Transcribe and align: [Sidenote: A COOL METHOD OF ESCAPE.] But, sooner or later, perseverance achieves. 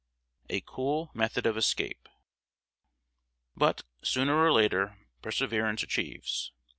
[Sidenote: 0.49 0.57
A 0.57 0.65
COOL 0.65 1.11
METHOD 1.13 1.45
OF 1.45 1.57
ESCAPE.] 1.57 2.09
But, 3.55 3.83
sooner 4.01 4.33
or 4.35 4.51
later, 4.51 4.97
perseverance 5.21 5.83
achieves. 5.83 6.51